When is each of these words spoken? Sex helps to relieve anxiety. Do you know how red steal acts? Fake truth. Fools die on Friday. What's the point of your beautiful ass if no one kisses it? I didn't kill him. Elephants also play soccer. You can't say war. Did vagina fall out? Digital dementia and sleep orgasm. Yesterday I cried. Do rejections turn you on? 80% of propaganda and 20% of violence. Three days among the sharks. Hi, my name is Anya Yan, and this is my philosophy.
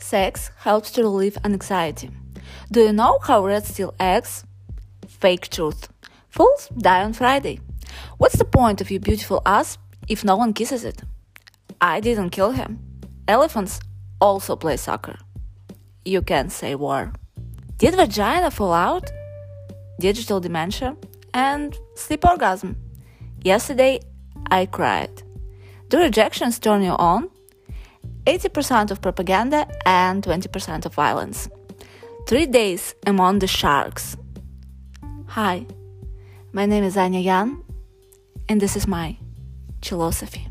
Sex 0.00 0.50
helps 0.56 0.90
to 0.92 1.02
relieve 1.02 1.38
anxiety. 1.44 2.10
Do 2.72 2.80
you 2.80 2.92
know 2.92 3.18
how 3.22 3.44
red 3.44 3.64
steal 3.64 3.94
acts? 4.00 4.44
Fake 5.06 5.48
truth. 5.50 5.88
Fools 6.28 6.68
die 6.76 7.04
on 7.04 7.12
Friday. 7.12 7.60
What's 8.18 8.36
the 8.36 8.44
point 8.44 8.80
of 8.80 8.90
your 8.90 9.00
beautiful 9.00 9.42
ass 9.44 9.78
if 10.08 10.24
no 10.24 10.36
one 10.36 10.52
kisses 10.52 10.84
it? 10.84 11.02
I 11.80 12.00
didn't 12.00 12.30
kill 12.30 12.52
him. 12.52 12.78
Elephants 13.28 13.80
also 14.20 14.56
play 14.56 14.76
soccer. 14.76 15.16
You 16.04 16.22
can't 16.22 16.50
say 16.50 16.74
war. 16.74 17.12
Did 17.78 17.94
vagina 17.94 18.50
fall 18.50 18.72
out? 18.72 19.10
Digital 19.98 20.40
dementia 20.40 20.96
and 21.34 21.76
sleep 21.94 22.24
orgasm. 22.24 22.76
Yesterday 23.42 24.00
I 24.50 24.66
cried. 24.66 25.22
Do 25.88 25.98
rejections 25.98 26.58
turn 26.58 26.82
you 26.82 26.92
on? 26.92 27.30
80% 28.26 28.90
of 28.90 29.00
propaganda 29.00 29.66
and 29.86 30.22
20% 30.22 30.86
of 30.86 30.94
violence. 30.94 31.48
Three 32.26 32.46
days 32.46 32.94
among 33.06 33.38
the 33.38 33.46
sharks. 33.46 34.16
Hi, 35.28 35.66
my 36.52 36.66
name 36.66 36.84
is 36.84 36.96
Anya 36.96 37.20
Yan, 37.20 37.62
and 38.48 38.60
this 38.60 38.76
is 38.76 38.86
my 38.86 39.16
philosophy. 39.82 40.49